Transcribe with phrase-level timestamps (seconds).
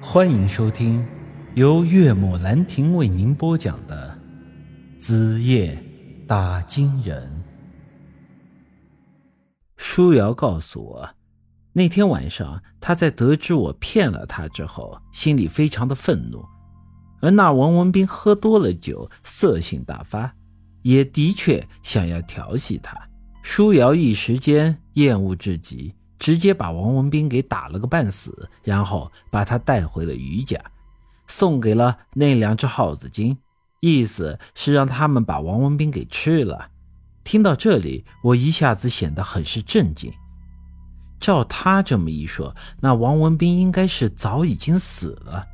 [0.00, 1.06] 欢迎收听
[1.54, 4.16] 由岳母兰亭为您播讲的
[5.00, 5.82] 《子夜
[6.26, 7.22] 打金人》。
[9.76, 11.10] 舒瑶告诉我，
[11.72, 16.44] 那天晚上他在得知我骗了他之后，心里非常的愤怒，
[17.22, 20.34] 而那王文斌喝多了酒，色性大发，
[20.82, 22.96] 也的确想要调戏他。
[23.42, 25.94] 舒瑶一时间厌恶至极。
[26.18, 30.58] 直接把王文斌给打了个半死，然后把他带回了余家，
[31.26, 33.36] 送给了那两只耗子精，
[33.80, 36.70] 意思是让他们把王文斌给吃了。
[37.24, 40.12] 听到这里，我一下子显得很是震惊。
[41.18, 45.46] 照他这么一说，那王文斌应该是早已经死了。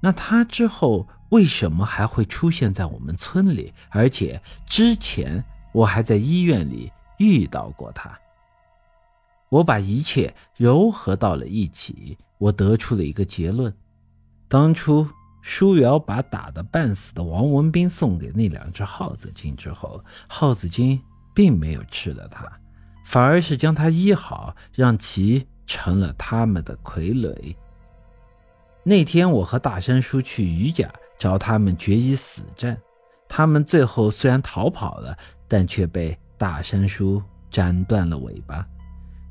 [0.00, 3.72] 那他之后为什么还会出现在我们村里？
[3.90, 8.18] 而且之前我还在医院里遇到过他。
[9.52, 13.70] 我把一切糅合到了一起，我得出了一个结论：
[14.48, 15.06] 当初
[15.42, 20.98] 舒瑶把打得半死的王文斌送给那两只耗子精之后，耗子精
[21.34, 22.50] 并没有吃了他，
[23.04, 27.54] 反而是将他医好，让其成了他们的傀儡。
[28.82, 32.74] 那天我和大山叔去余家找他们决一死战，
[33.28, 35.14] 他们最后虽然逃跑了，
[35.46, 38.66] 但却被大山叔斩断了尾巴。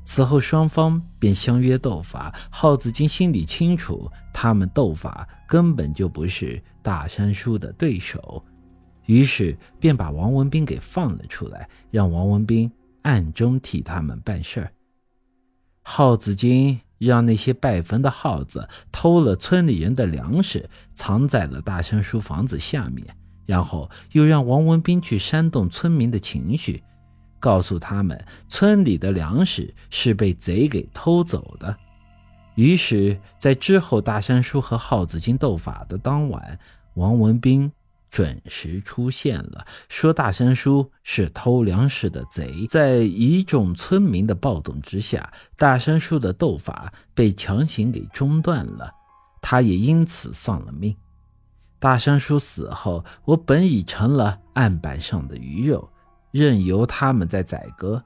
[0.04, 2.34] 此后，双方便相约斗法。
[2.50, 8.44] 耗子精心里清楚，他们斗法根本就不是大山叔的对手，
[9.06, 12.70] 于是便把王文斌给放了出来，让王文斌
[13.02, 14.72] 暗中替他们办事儿。
[15.82, 23.06] 耗子精让那些拜坟的耗子偷了村里人的粮食，藏在了大山叔房子下面，
[23.46, 26.82] 然后又让王文斌去煽动村民的情绪。
[27.42, 31.76] 告诉他们，村里的粮食是被贼给偷走的。
[32.54, 36.56] 于是，在之后大山叔和耗子精斗法的当晚，
[36.94, 37.72] 王文斌
[38.08, 42.64] 准时出现了，说大山叔是偷粮食的贼。
[42.68, 48.88] 在一众村民的暴动之下，大山叔的斗法被强行给中断了，
[49.40, 50.94] 他也因此丧了命。
[51.80, 55.88] 大山叔死后，我本已成了案板上的鱼肉。
[56.32, 58.02] 任由他们在宰割，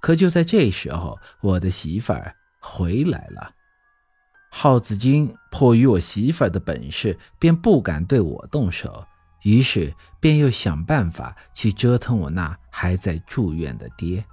[0.00, 3.54] 可就在这时候，我的媳妇儿回来了。
[4.52, 9.06] 耗子精迫于我媳妇儿的本事，便不敢对我动手，
[9.44, 14.24] 于是便又想办法去折腾我那还在住院的爹。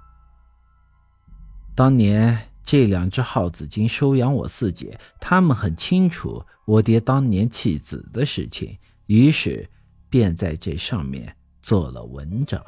[1.74, 8.76] 当年这两只耗子精收养我四姐，他们很清楚我爹当年弃子的事情，
[9.06, 9.70] 于是
[10.10, 12.60] 便在这上面做了文章。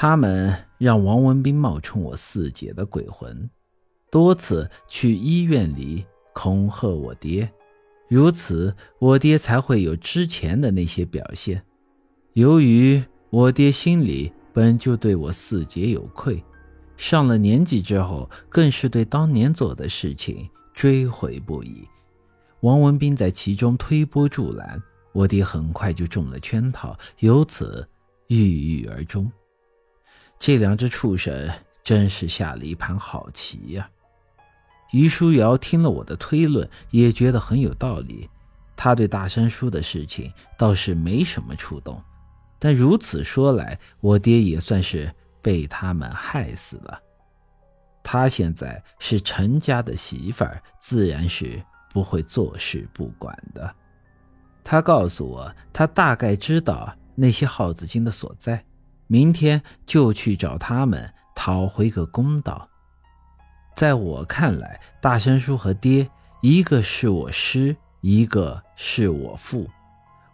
[0.00, 3.50] 他们让王文斌冒充我四姐的鬼魂，
[4.12, 7.50] 多次去医院里恐吓我爹，
[8.08, 11.60] 如此我爹才会有之前的那些表现。
[12.34, 16.40] 由于我爹心里本就对我四姐有愧，
[16.96, 21.82] 上了年纪之后，更是对当年做的事情追悔不已。
[22.60, 24.80] 王文斌在其中推波助澜，
[25.12, 27.84] 我爹很快就中了圈套，由此
[28.28, 28.36] 郁
[28.78, 29.28] 郁而终。
[30.38, 31.50] 这两只畜生
[31.82, 33.88] 真是下了一盘好棋呀！
[34.92, 38.28] 于书瑶听了我的推论，也觉得很有道理。
[38.76, 42.00] 他对大山叔的事情倒是没什么触动，
[42.58, 45.12] 但如此说来，我爹也算是
[45.42, 47.02] 被他们害死了。
[48.04, 51.60] 他现在是陈家的媳妇儿，自然是
[51.90, 53.74] 不会坐视不管的。
[54.62, 58.64] 他告诉我，他大概知道那些耗子精的所在。
[59.08, 62.68] 明天就去找他们讨回个公道。
[63.74, 66.08] 在我看来，大山叔和爹，
[66.42, 69.68] 一个是我师，一个是我父，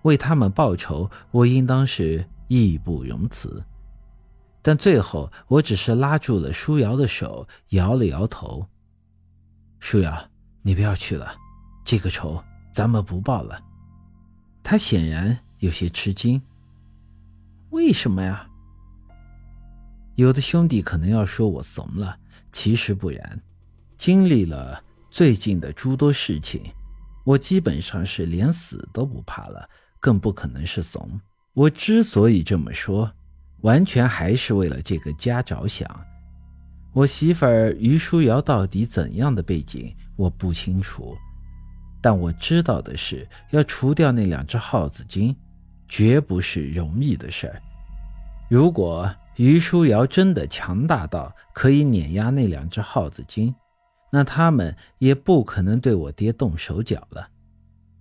[0.02, 3.64] 为他们报仇，我应当是义不容辞。
[4.60, 8.66] 但最后，我只是拉住了舒瑶的手，摇了摇头
[9.78, 10.24] ：“舒瑶，
[10.62, 11.34] 你不要去了，
[11.84, 13.60] 这个仇咱们不报了。”
[14.64, 16.40] 他显然有些吃惊
[17.68, 18.48] ：“为什么呀？”
[20.16, 22.16] 有的兄弟可能要说我怂了，
[22.52, 23.40] 其实不然。
[23.96, 26.62] 经历了最近的诸多事情，
[27.24, 29.68] 我基本上是连死都不怕了，
[29.98, 31.20] 更不可能是怂。
[31.52, 33.10] 我之所以这么说，
[33.62, 35.88] 完全还是为了这个家着想。
[36.92, 41.16] 我媳妇儿于书瑶到底怎样的背景，我不清楚，
[42.00, 45.34] 但我知道的是，要除掉那两只耗子精，
[45.88, 47.60] 绝不是容易的事儿。
[48.48, 53.54] 如果于书瑶真的强大到可以碾压那两只耗子精，
[54.12, 57.28] 那他们也不可能对我爹动手脚了。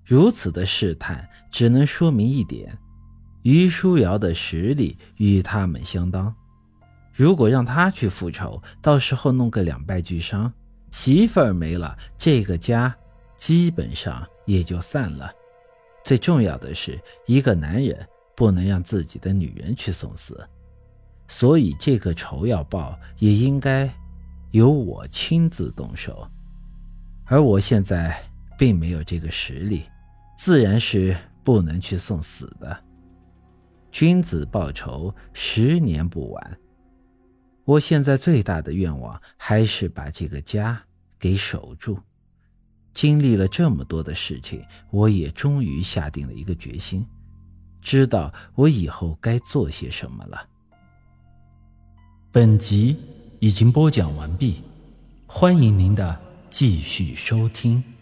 [0.05, 2.77] 如此的试探，只能说明一点：
[3.43, 6.33] 于书瑶的实力与他们相当。
[7.13, 10.51] 如果让他去复仇，到时候弄个两败俱伤，
[10.91, 12.95] 媳妇儿没了，这个家
[13.37, 15.31] 基本上也就散了。
[16.03, 20.45] 最重要的是，一个男人不能让自己的女人去送死，
[21.27, 23.89] 所以这个仇要报，也应该
[24.51, 26.27] 由我亲自动手。
[27.25, 28.21] 而我现在
[28.57, 29.83] 并没有这个实力。
[30.35, 32.83] 自然是不能去送死的。
[33.91, 36.57] 君子报仇，十年不晚。
[37.63, 40.83] 我现在最大的愿望还是把这个家
[41.17, 41.97] 给守住。
[42.93, 47.05] 经历了这么多的事情，我也终于下定了一个决心，
[47.79, 50.49] 知道我以后该做些什么了。
[52.33, 52.97] 本集
[53.37, 54.63] 已经播讲完毕，
[55.27, 56.19] 欢迎您的
[56.49, 57.92] 继续收听。